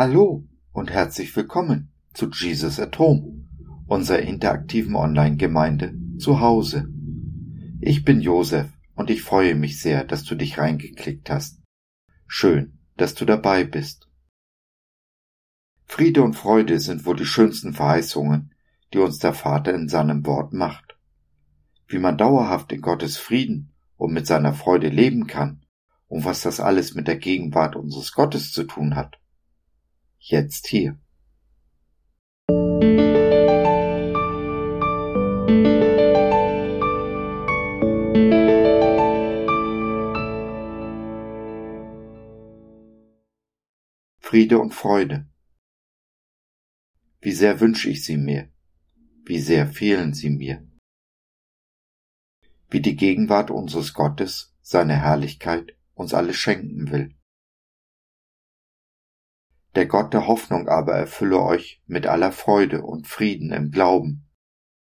Hallo 0.00 0.48
und 0.72 0.90
herzlich 0.90 1.36
willkommen 1.36 1.92
zu 2.14 2.30
Jesus 2.30 2.80
at 2.80 2.98
Home, 2.98 3.44
unserer 3.86 4.20
interaktiven 4.20 4.96
Online-Gemeinde 4.96 5.92
zu 6.16 6.40
Hause. 6.40 6.88
Ich 7.82 8.02
bin 8.02 8.22
Josef 8.22 8.70
und 8.94 9.10
ich 9.10 9.20
freue 9.20 9.54
mich 9.54 9.78
sehr, 9.82 10.04
dass 10.04 10.24
du 10.24 10.36
dich 10.36 10.56
reingeklickt 10.56 11.28
hast. 11.28 11.60
Schön, 12.26 12.78
dass 12.96 13.14
du 13.14 13.26
dabei 13.26 13.64
bist. 13.64 14.08
Friede 15.84 16.22
und 16.22 16.32
Freude 16.32 16.80
sind 16.80 17.04
wohl 17.04 17.16
die 17.16 17.26
schönsten 17.26 17.74
Verheißungen, 17.74 18.54
die 18.94 19.00
uns 19.00 19.18
der 19.18 19.34
Vater 19.34 19.74
in 19.74 19.90
seinem 19.90 20.24
Wort 20.24 20.54
macht. 20.54 20.96
Wie 21.88 21.98
man 21.98 22.16
dauerhaft 22.16 22.72
in 22.72 22.80
Gottes 22.80 23.18
Frieden 23.18 23.74
und 23.98 24.14
mit 24.14 24.26
seiner 24.26 24.54
Freude 24.54 24.88
leben 24.88 25.26
kann 25.26 25.66
und 26.08 26.24
was 26.24 26.40
das 26.40 26.58
alles 26.58 26.94
mit 26.94 27.06
der 27.06 27.18
Gegenwart 27.18 27.76
unseres 27.76 28.12
Gottes 28.12 28.50
zu 28.50 28.64
tun 28.64 28.96
hat, 28.96 29.19
jetzt 30.20 30.66
hier. 30.66 30.98
Friede 44.30 44.60
und 44.60 44.72
Freude. 44.74 45.26
Wie 47.20 47.32
sehr 47.32 47.58
wünsche 47.58 47.90
ich 47.90 48.04
sie 48.04 48.16
mir, 48.16 48.48
wie 49.24 49.40
sehr 49.40 49.66
fehlen 49.66 50.14
sie 50.14 50.30
mir. 50.30 50.64
Wie 52.70 52.80
die 52.80 52.94
Gegenwart 52.94 53.50
unseres 53.50 53.92
Gottes, 53.92 54.54
seine 54.62 54.94
Herrlichkeit 54.94 55.76
uns 55.94 56.14
alles 56.14 56.36
schenken 56.36 56.92
will. 56.92 57.16
Der 59.74 59.86
Gott 59.86 60.12
der 60.12 60.26
Hoffnung 60.26 60.68
aber 60.68 60.94
erfülle 60.94 61.40
euch 61.40 61.80
mit 61.86 62.06
aller 62.06 62.32
Freude 62.32 62.82
und 62.82 63.06
Frieden 63.06 63.52
im 63.52 63.70
Glauben, 63.70 64.28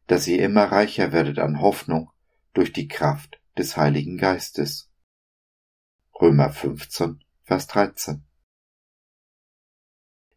dass 0.08 0.28
ihr 0.28 0.42
immer 0.42 0.64
reicher 0.64 1.12
werdet 1.12 1.40
an 1.40 1.60
Hoffnung 1.60 2.10
durch 2.54 2.72
die 2.72 2.88
Kraft 2.88 3.42
des 3.58 3.76
Heiligen 3.76 4.18
Geistes. 4.18 4.90
Römer 6.22 6.50
15, 6.52 7.24
Vers 7.44 7.68
13. 7.68 8.24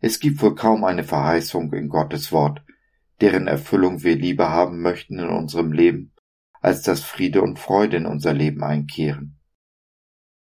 Es 0.01 0.19
gibt 0.19 0.43
wohl 0.43 0.55
kaum 0.55 0.85
eine 0.85 1.05
Verheißung 1.05 1.73
in 1.73 1.89
Gottes 1.89 2.33
Wort, 2.33 2.65
deren 3.21 3.47
Erfüllung 3.47 4.03
wir 4.03 4.17
lieber 4.17 4.51
haben 4.51 4.81
möchten 4.81 5.19
in 5.19 5.29
unserem 5.29 5.73
Leben, 5.73 6.13
als 6.61 6.83
dass 6.83 7.03
Friede 7.03 7.43
und 7.43 7.59
Freude 7.59 7.99
in 7.99 8.07
unser 8.07 8.33
Leben 8.33 8.65
einkehren. 8.65 9.39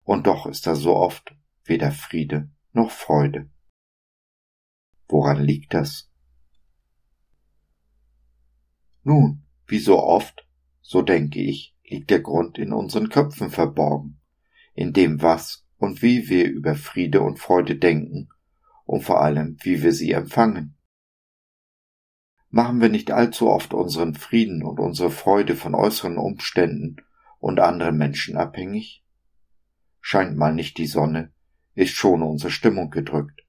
Und 0.02 0.28
doch 0.28 0.48
ist 0.48 0.66
da 0.66 0.76
so 0.76 0.96
oft 0.96 1.36
weder 1.64 1.92
Friede 1.92 2.50
noch 2.72 2.92
Freude. 2.92 3.50
Woran 5.08 5.44
liegt 5.44 5.74
das? 5.74 6.10
Nun, 9.04 9.44
wie 9.68 9.80
so 9.80 10.00
oft, 10.00 10.48
so 10.82 11.02
denke 11.02 11.42
ich, 11.42 11.76
liegt 11.84 12.10
der 12.10 12.22
Grund 12.22 12.58
in 12.58 12.74
unseren 12.74 13.10
Köpfen 13.10 13.50
verborgen, 13.50 14.20
in 14.74 14.94
dem 14.94 15.22
was 15.22 15.66
und 15.78 16.02
wie 16.02 16.30
wir 16.30 16.50
über 16.50 16.76
Friede 16.76 17.22
und 17.22 17.40
Freude 17.40 17.76
denken 17.76 18.30
und 18.86 19.02
vor 19.04 19.22
allem, 19.22 19.58
wie 19.62 19.84
wir 19.84 19.92
sie 19.92 20.12
empfangen. 20.12 20.78
Machen 22.50 22.82
wir 22.82 22.90
nicht 22.90 23.12
allzu 23.12 23.50
oft 23.50 23.74
unseren 23.74 24.14
Frieden 24.14 24.64
und 24.64 24.80
unsere 24.80 25.10
Freude 25.10 25.56
von 25.56 25.74
äußeren 25.74 26.18
Umständen 26.18 26.98
und 27.40 27.60
anderen 27.60 27.98
Menschen 27.98 28.38
abhängig? 28.38 29.04
Scheint 30.00 30.38
mal 30.38 30.54
nicht 30.54 30.78
die 30.78 30.86
Sonne, 30.86 31.34
ist 31.74 31.96
schon 31.96 32.22
unsere 32.22 32.52
Stimmung 32.52 32.92
gedrückt. 32.92 33.42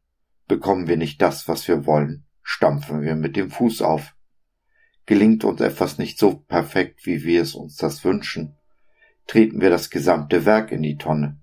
Bekommen 0.46 0.88
wir 0.88 0.98
nicht 0.98 1.22
das, 1.22 1.48
was 1.48 1.66
wir 1.68 1.86
wollen, 1.86 2.26
stampfen 2.42 3.00
wir 3.00 3.16
mit 3.16 3.36
dem 3.36 3.50
Fuß 3.50 3.80
auf. 3.80 4.14
Gelingt 5.06 5.44
uns 5.44 5.60
etwas 5.60 5.98
nicht 5.98 6.18
so 6.18 6.36
perfekt, 6.36 7.06
wie 7.06 7.24
wir 7.24 7.42
es 7.42 7.54
uns 7.54 7.76
das 7.76 8.04
wünschen, 8.04 8.56
treten 9.26 9.60
wir 9.60 9.70
das 9.70 9.90
gesamte 9.90 10.44
Werk 10.44 10.70
in 10.70 10.82
die 10.82 10.96
Tonne. 10.96 11.40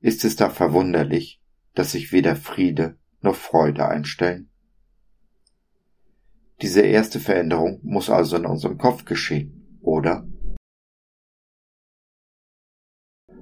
Ist 0.00 0.24
es 0.24 0.36
da 0.36 0.48
verwunderlich, 0.48 1.42
dass 1.74 1.92
sich 1.92 2.10
weder 2.12 2.36
Friede 2.36 2.98
noch 3.20 3.36
Freude 3.36 3.86
einstellen? 3.86 4.50
Diese 6.62 6.80
erste 6.80 7.20
Veränderung 7.20 7.80
muss 7.82 8.08
also 8.08 8.36
in 8.36 8.46
unserem 8.46 8.78
Kopf 8.78 9.04
geschehen, 9.04 9.78
oder? 9.82 10.26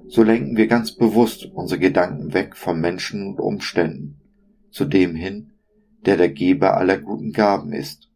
So 0.07 0.23
lenken 0.23 0.57
wir 0.57 0.67
ganz 0.67 0.95
bewusst 0.95 1.45
unsere 1.45 1.79
Gedanken 1.79 2.33
weg 2.33 2.57
von 2.57 2.79
Menschen 2.79 3.27
und 3.27 3.39
Umständen 3.39 4.18
zu 4.71 4.85
dem 4.85 5.15
hin, 5.15 5.53
der 6.05 6.17
der 6.17 6.29
Geber 6.29 6.77
aller 6.77 6.97
guten 6.97 7.31
Gaben 7.31 7.73
ist. 7.73 8.09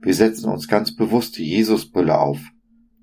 Wir 0.00 0.14
setzen 0.14 0.50
uns 0.50 0.68
ganz 0.68 0.94
bewusst 0.94 1.36
die 1.38 1.48
Jesusbrille 1.48 2.18
auf, 2.18 2.40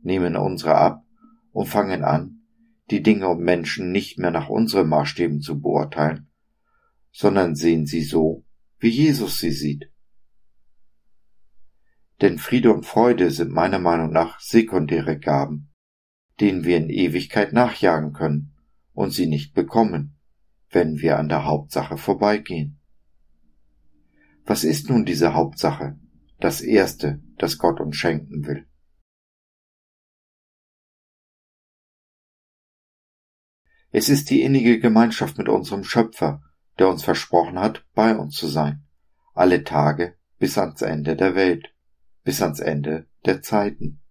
nehmen 0.02 0.36
unsere 0.36 0.76
ab 0.76 1.06
und 1.52 1.68
fangen 1.68 2.04
an, 2.04 2.42
die 2.90 3.04
Dinge 3.04 3.28
und 3.28 3.42
Menschen 3.42 3.92
nicht 3.92 4.18
mehr 4.18 4.32
nach 4.32 4.50
unseren 4.50 4.90
Maßstäben 4.90 5.42
zu 5.42 5.62
beurteilen, 5.62 6.30
sondern 7.12 7.56
sehen 7.56 7.86
sie 7.86 8.02
so, 8.02 8.46
wie 8.80 8.90
Jesus 8.90 9.40
sie 9.40 9.52
sieht. 9.52 9.92
Denn 12.22 12.40
Friede 12.40 12.74
und 12.74 12.86
Freude 12.86 13.30
sind 13.30 13.52
meiner 13.52 13.80
Meinung 13.80 14.12
nach 14.12 14.40
sekundäre 14.40 15.20
Gaben, 15.20 15.70
denen 16.40 16.64
wir 16.64 16.78
in 16.78 16.90
Ewigkeit 16.90 17.54
nachjagen 17.54 18.14
können 18.14 18.54
und 18.94 19.12
sie 19.12 19.28
nicht 19.28 19.54
bekommen 19.54 20.17
wenn 20.78 21.02
wir 21.02 21.18
an 21.18 21.28
der 21.28 21.44
Hauptsache 21.46 21.98
vorbeigehen. 21.98 22.80
Was 24.46 24.64
ist 24.64 24.92
nun 24.92 25.06
diese 25.06 25.34
Hauptsache, 25.34 25.98
das 26.40 26.62
Erste, 26.62 27.20
das 27.40 27.58
Gott 27.58 27.80
uns 27.80 27.96
schenken 27.96 28.46
will? 28.46 28.68
Es 33.90 34.08
ist 34.08 34.30
die 34.30 34.44
innige 34.44 34.80
Gemeinschaft 34.80 35.40
mit 35.40 35.50
unserem 35.50 35.84
Schöpfer, 35.84 36.44
der 36.78 36.90
uns 36.90 37.04
versprochen 37.04 37.58
hat, 37.58 37.84
bei 37.96 38.16
uns 38.16 38.36
zu 38.36 38.46
sein, 38.46 38.86
alle 39.34 39.64
Tage 39.64 40.16
bis 40.38 40.60
ans 40.60 40.84
Ende 40.84 41.16
der 41.16 41.34
Welt, 41.34 41.74
bis 42.24 42.44
ans 42.44 42.60
Ende 42.60 43.08
der 43.26 43.42
Zeiten. 43.42 44.04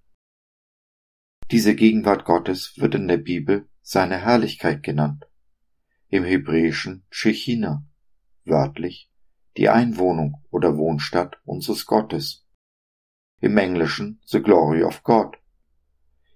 Diese 1.53 1.76
Gegenwart 1.76 2.25
Gottes 2.25 2.75
wird 2.76 2.97
in 2.97 3.06
der 3.06 3.19
Bibel 3.19 3.69
seine 3.82 4.16
Herrlichkeit 4.16 4.82
genannt 4.82 5.26
im 6.16 6.25
Hebräischen 6.25 7.04
Shechina, 7.10 7.87
wörtlich 8.44 9.10
die 9.56 9.69
Einwohnung 9.69 10.43
oder 10.50 10.77
Wohnstatt 10.77 11.37
unseres 11.44 11.87
Gottes. 11.87 12.47
Im 13.41 13.56
Englischen 13.59 14.21
The 14.25 14.41
Glory 14.41 14.82
of 14.82 15.03
God. 15.03 15.37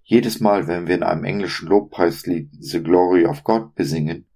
Jedes 0.02 0.40
Mal, 0.40 0.66
wenn 0.66 0.86
wir 0.86 0.94
in 0.96 1.02
einem 1.02 1.24
englischen 1.24 1.68
Lobpreislied 1.68 2.50
The 2.58 2.82
Glory 2.82 3.24
of 3.26 3.42
God 3.42 3.74
besingen, 3.74 4.26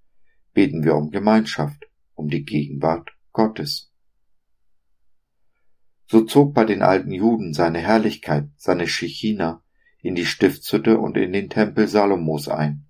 beten 0.54 0.84
wir 0.84 0.94
um 0.94 1.10
Gemeinschaft, 1.10 1.86
um 2.14 2.28
die 2.28 2.44
Gegenwart 2.44 3.10
Gottes. 3.32 3.92
So 6.06 6.22
zog 6.22 6.54
bei 6.54 6.64
den 6.64 6.82
alten 6.82 7.12
Juden 7.12 7.54
seine 7.54 7.80
Herrlichkeit, 7.80 8.48
seine 8.56 8.86
Shechina, 8.86 9.62
in 10.00 10.14
die 10.14 10.26
Stiftshütte 10.26 10.98
und 10.98 11.16
in 11.16 11.32
den 11.32 11.50
Tempel 11.50 11.88
Salomos 11.88 12.48
ein. 12.48 12.83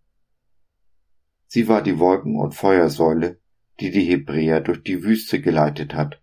Sie 1.54 1.69
war 1.69 1.82
die 1.84 2.00
Wolken- 2.00 2.34
und 2.34 2.56
Feuersäule, 2.56 3.41
die 3.78 3.92
die 3.92 4.03
Hebräer 4.03 4.60
durch 4.60 4.82
die 4.82 5.04
Wüste 5.04 5.41
geleitet 5.41 5.94
hat. 5.94 6.20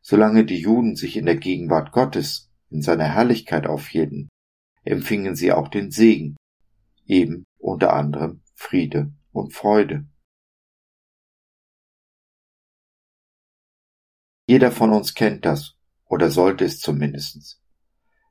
Solange 0.00 0.44
die 0.44 0.58
Juden 0.58 0.96
sich 0.96 1.16
in 1.16 1.26
der 1.26 1.36
Gegenwart 1.36 1.92
Gottes, 1.92 2.50
in 2.68 2.82
seiner 2.82 3.04
Herrlichkeit 3.04 3.68
aufhielten, 3.68 4.28
empfingen 4.82 5.36
sie 5.36 5.52
auch 5.52 5.68
den 5.68 5.92
Segen, 5.92 6.34
eben 7.06 7.44
unter 7.58 7.92
anderem 7.92 8.42
Friede 8.56 9.12
und 9.30 9.52
Freude. 9.52 10.08
Jeder 14.48 14.72
von 14.72 14.90
uns 14.90 15.14
kennt 15.14 15.44
das, 15.44 15.76
oder 16.06 16.32
sollte 16.32 16.64
es 16.64 16.80
zumindest. 16.80 17.62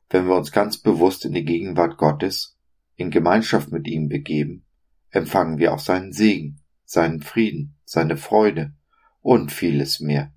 Wenn 0.10 0.28
wir 0.28 0.36
uns 0.36 0.52
ganz 0.52 0.78
bewusst 0.78 1.24
in 1.24 1.32
die 1.32 1.46
Gegenwart 1.46 1.98
Gottes, 1.98 2.58
in 2.98 3.12
Gemeinschaft 3.12 3.72
mit 3.72 3.88
ihm 3.88 4.10
begeben, 4.10 4.66
empfangen 5.12 5.60
wir 5.60 5.74
auch 5.74 5.80
seinen 5.80 6.14
Segen, 6.14 6.62
seinen 6.84 7.22
Frieden, 7.22 7.78
seine 7.86 8.18
Freude 8.18 8.74
und 9.20 9.52
vieles 9.52 10.00
mehr. 10.00 10.34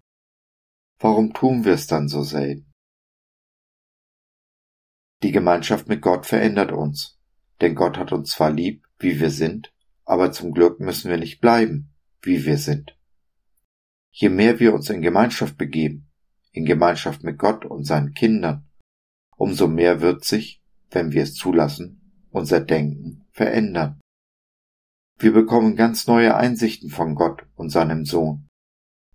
Warum 0.98 1.32
tun 1.32 1.64
wir 1.64 1.72
es 1.72 1.86
dann 1.86 2.08
so 2.08 2.22
selten? 2.22 2.70
Die 5.22 5.32
Gemeinschaft 5.32 5.88
mit 5.88 6.02
Gott 6.02 6.26
verändert 6.26 6.70
uns, 6.70 7.18
denn 7.60 7.74
Gott 7.74 7.96
hat 7.96 8.12
uns 8.12 8.30
zwar 8.30 8.52
lieb, 8.52 8.86
wie 8.98 9.20
wir 9.20 9.30
sind, 9.30 9.72
aber 10.04 10.32
zum 10.32 10.52
Glück 10.52 10.80
müssen 10.80 11.10
wir 11.10 11.16
nicht 11.16 11.40
bleiben, 11.40 11.94
wie 12.20 12.44
wir 12.44 12.58
sind. 12.58 12.98
Je 14.10 14.28
mehr 14.28 14.60
wir 14.60 14.74
uns 14.74 14.90
in 14.90 15.02
Gemeinschaft 15.02 15.56
begeben, 15.56 16.10
in 16.52 16.64
Gemeinschaft 16.66 17.24
mit 17.24 17.38
Gott 17.38 17.64
und 17.64 17.84
seinen 17.84 18.14
Kindern, 18.14 18.68
umso 19.36 19.66
mehr 19.66 20.00
wird 20.00 20.24
sich, 20.24 20.62
wenn 20.90 21.12
wir 21.12 21.22
es 21.22 21.34
zulassen, 21.34 22.26
unser 22.30 22.60
Denken 22.60 23.24
verändern. 23.32 24.00
Wir 25.18 25.32
bekommen 25.32 25.76
ganz 25.76 26.06
neue 26.06 26.36
Einsichten 26.36 26.90
von 26.90 27.14
Gott 27.14 27.46
und 27.54 27.70
seinem 27.70 28.04
Sohn. 28.04 28.48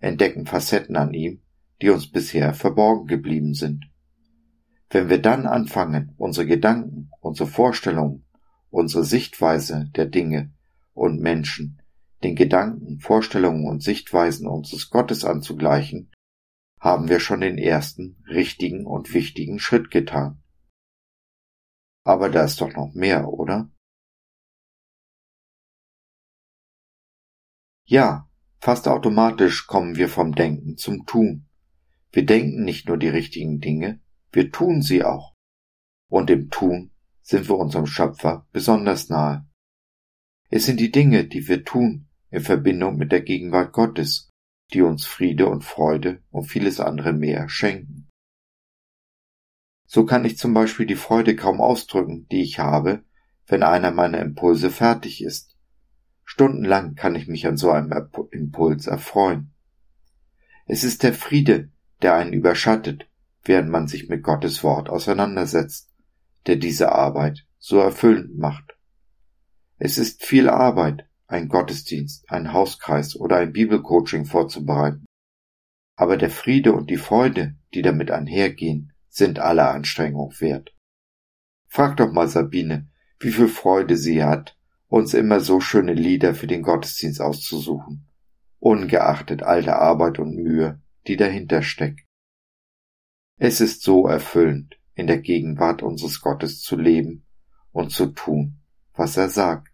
entdecken 0.01 0.46
Facetten 0.46 0.96
an 0.96 1.13
ihm, 1.13 1.42
die 1.81 1.90
uns 1.90 2.10
bisher 2.10 2.54
verborgen 2.54 3.07
geblieben 3.07 3.54
sind. 3.54 3.92
Wenn 4.90 5.10
wir 5.10 5.22
dann 5.22 5.46
anfangen, 5.46 6.13
unsere 6.18 6.48
Gedanken, 6.48 7.12
unsere 7.19 7.50
Vorstellungen, 7.50 8.25
unsere 8.69 9.04
Sichtweise 9.04 9.90
der 9.96 10.06
Dinge 10.06 10.54
und 10.94 11.19
Menschen 11.19 11.81
den 12.24 12.36
Gedanken, 12.36 13.00
Vorstellungen 13.00 13.66
und 13.68 13.81
Sichtweisen 13.81 14.48
unseres 14.48 14.90
Gottes 14.90 15.24
anzugleichen, 15.25 16.12
haben 16.80 17.10
wir 17.10 17.19
schon 17.19 17.42
den 17.42 17.57
ersten 17.57 18.24
richtigen 18.28 18.86
und 18.86 19.13
wichtigen 19.13 19.60
Schritt 19.60 19.92
getan. 19.92 20.42
Aber 22.04 22.30
da 22.30 22.44
ist 22.44 22.62
doch 22.62 22.74
noch 22.74 22.94
mehr, 22.94 23.28
oder? 23.28 23.69
Ja, 27.89 28.30
fast 28.59 28.88
automatisch 28.88 29.65
kommen 29.65 29.95
wir 29.95 30.09
vom 30.09 30.36
Denken 30.36 30.77
zum 30.77 31.07
Tun. 31.07 31.47
Wir 32.12 32.24
denken 32.24 32.63
nicht 32.63 32.88
nur 32.88 32.97
die 32.97 33.09
richtigen 33.09 33.62
Dinge, 33.62 34.00
wir 34.31 34.51
tun 34.51 34.83
sie 34.83 35.03
auch. 35.03 35.33
Und 36.07 36.30
im 36.30 36.51
Tun 36.51 36.91
sind 37.24 37.50
wir 37.50 37.57
unserem 37.57 37.88
Schöpfer 37.88 38.47
besonders 38.51 39.09
nahe. 39.09 39.47
Es 40.51 40.68
sind 40.68 40.80
die 40.80 40.91
Dinge, 40.91 41.25
die 41.25 41.47
wir 41.47 41.65
tun, 41.65 42.07
in 42.30 42.41
Verbindung 42.41 42.97
mit 42.97 43.12
der 43.12 43.21
Gegenwart 43.21 43.74
Gottes, 43.74 44.30
die 44.71 44.83
uns 44.83 45.07
Friede 45.07 45.47
und 45.47 45.63
Freude 45.63 46.21
und 46.30 46.44
vieles 46.44 46.80
andere 46.80 47.12
mehr 47.12 47.50
schenken. 47.50 48.07
So 49.88 50.06
kann 50.06 50.25
ich 50.25 50.38
zum 50.38 50.53
Beispiel 50.53 50.86
die 50.86 50.94
Freude 50.94 51.36
kaum 51.36 51.59
ausdrücken, 51.59 52.27
die 52.27 52.44
ich 52.44 52.59
habe, 52.59 53.03
wenn 53.47 53.63
einer 53.63 53.89
meiner 53.89 54.19
Impulse 54.19 54.69
fertig 54.69 55.24
ist. 55.24 55.59
Stundenlang 56.39 56.95
kann 56.95 57.15
ich 57.15 57.27
mich 57.27 57.45
an 57.47 57.57
so 57.57 57.69
einem 57.69 57.91
Impuls 58.31 58.88
erfreuen. 58.88 59.51
Es 60.68 60.86
ist 60.86 61.03
der 61.03 61.13
Friede, 61.13 61.69
der 62.01 62.15
einen 62.15 62.31
überschattet, 62.31 63.09
während 63.44 63.69
man 63.69 63.89
sich 63.89 64.07
mit 64.07 64.24
Gottes 64.24 64.63
Wort 64.63 64.89
auseinandersetzt, 64.89 65.89
der 66.47 66.56
diese 66.56 66.94
Arbeit 66.94 67.45
so 67.57 67.80
erfüllend 67.80 68.38
macht. 68.38 68.77
Es 69.80 69.97
ist 69.97 70.24
viel 70.24 70.47
Arbeit, 70.47 71.09
einen 71.27 71.50
Gottesdienst, 71.50 72.31
einen 72.31 72.53
Hauskreis 72.53 73.18
oder 73.18 73.36
ein 73.36 73.51
Bibelcoaching 73.51 74.24
vorzubereiten. 74.24 75.03
Aber 75.97 76.15
der 76.15 76.30
Friede 76.30 76.71
und 76.71 76.89
die 76.89 76.95
Freude, 76.95 77.57
die 77.74 77.81
damit 77.81 78.12
einhergehen, 78.12 78.94
sind 79.09 79.39
alle 79.39 79.68
Anstrengung 79.68 80.33
wert. 80.39 80.74
Frag 81.68 81.97
doch 81.97 82.13
mal 82.13 82.30
Sabine, 82.30 82.88
wie 83.19 83.31
viel 83.31 83.50
Freude 83.50 83.97
sie 83.97 84.24
hat, 84.24 84.56
uns 84.89 85.13
immer 85.13 85.39
so 85.39 85.62
schöne 85.62 85.94
Lieder 85.94 86.36
für 86.36 86.47
den 86.47 86.63
Gottesdienst 86.63 87.21
auszusuchen, 87.21 88.07
ungeachtet 88.57 89.44
all 89.44 89.63
der 89.63 89.80
Arbeit 89.80 90.19
und 90.19 90.36
Mühe, 90.36 90.81
die 91.07 91.15
dahinter 91.15 91.62
steckt. 91.62 92.01
Es 93.38 93.62
ist 93.62 93.83
so 93.83 94.07
erfüllend, 94.07 94.80
in 94.95 95.07
der 95.07 95.19
Gegenwart 95.19 95.81
unseres 95.81 96.19
Gottes 96.19 96.62
zu 96.62 96.75
leben 96.75 97.25
und 97.71 97.91
zu 97.91 98.07
tun, 98.07 98.59
was 98.94 99.15
er 99.15 99.30
sagt. 99.30 99.71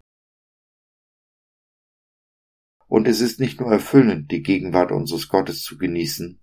Und 2.86 3.08
es 3.08 3.20
ist 3.20 3.40
nicht 3.40 3.58
nur 3.58 3.72
erfüllend, 3.72 4.30
die 4.30 4.42
Gegenwart 4.42 4.92
unseres 4.92 5.28
Gottes 5.28 5.62
zu 5.62 5.78
genießen, 5.78 6.40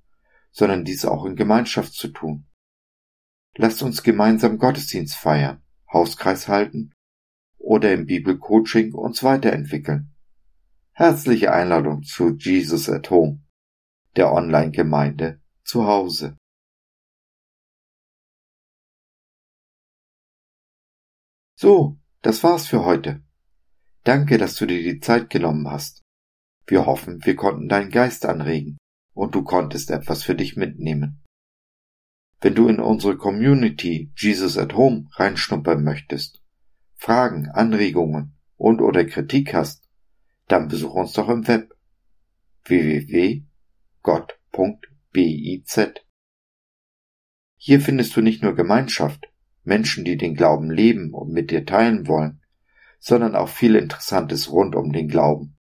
sondern 0.52 0.84
dies 0.84 1.06
auch 1.06 1.26
in 1.26 1.36
Gemeinschaft 1.36 1.94
zu 1.94 2.10
tun. 2.10 2.48
Lasst 3.56 3.84
uns 3.84 4.04
gemeinsam 4.04 4.58
Gottesdienst 4.58 5.16
feiern, 5.16 5.64
Hauskreis 5.92 6.48
halten 6.48 6.93
oder 7.74 7.92
im 7.92 8.06
Bibelcoaching 8.06 8.94
uns 8.94 9.24
weiterentwickeln. 9.24 10.14
Herzliche 10.92 11.52
Einladung 11.52 12.04
zu 12.04 12.36
Jesus 12.38 12.88
at 12.88 13.10
Home, 13.10 13.42
der 14.16 14.32
Online-Gemeinde 14.32 15.42
zu 15.64 15.88
Hause. 15.88 16.38
So, 21.56 21.98
das 22.22 22.44
war's 22.44 22.68
für 22.68 22.86
heute. 22.86 23.24
Danke, 24.04 24.38
dass 24.38 24.56
du 24.56 24.68
dir 24.68 24.84
die 24.84 25.00
Zeit 25.00 25.32
genommen 25.32 25.68
hast. 25.68 26.04
Wir 26.68 26.86
hoffen, 26.86 27.26
wir 27.26 27.36
konnten 27.36 27.70
deinen 27.70 27.90
Geist 27.90 28.28
anregen 28.28 28.78
und 29.16 29.34
du 29.34 29.44
konntest 29.44 29.90
etwas 29.90 30.22
für 30.22 30.36
dich 30.36 30.56
mitnehmen. 30.56 31.24
Wenn 32.40 32.54
du 32.54 32.68
in 32.68 32.80
unsere 32.80 33.18
Community 33.18 34.14
Jesus 34.16 34.60
at 34.60 34.76
Home 34.76 35.08
reinschnuppern 35.14 35.84
möchtest, 35.84 36.43
Fragen, 37.04 37.50
Anregungen 37.50 38.38
und 38.56 38.82
oder 38.82 39.04
Kritik 39.06 39.54
hast, 39.54 39.90
dann 40.48 40.68
besuch 40.70 40.94
uns 40.94 41.14
doch 41.14 41.28
im 41.30 41.48
Web 41.48 41.76
www.gott.biz. 42.66 43.44
Hier 47.58 47.82
findest 47.82 48.16
du 48.16 48.22
nicht 48.22 48.42
nur 48.42 48.56
Gemeinschaft, 48.56 49.32
Menschen, 49.64 50.06
die 50.06 50.18
den 50.18 50.36
Glauben 50.36 50.72
leben 50.72 51.14
und 51.14 51.32
mit 51.32 51.52
dir 51.52 51.66
teilen 51.66 52.08
wollen, 52.08 52.42
sondern 53.00 53.36
auch 53.36 53.50
viel 53.50 53.76
Interessantes 53.76 54.52
rund 54.52 54.76
um 54.76 54.94
den 54.94 55.08
Glauben 55.08 55.58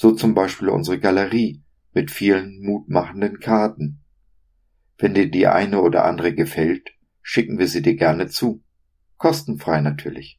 so 0.00 0.12
zum 0.12 0.32
Beispiel 0.32 0.68
unsere 0.68 1.00
Galerie 1.00 1.64
mit 1.92 2.12
vielen 2.12 2.62
mutmachenden 2.62 3.40
Karten. 3.40 4.04
Wenn 4.96 5.14
dir 5.14 5.28
die 5.28 5.48
eine 5.48 5.80
oder 5.80 6.04
andere 6.04 6.32
gefällt, 6.32 6.90
schicken 7.20 7.58
wir 7.58 7.66
sie 7.66 7.82
dir 7.82 7.96
gerne 7.96 8.28
zu. 8.28 8.62
Kostenfrei 9.16 9.80
natürlich. 9.80 10.38